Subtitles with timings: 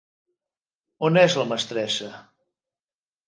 [1.09, 2.09] On és la mestressa?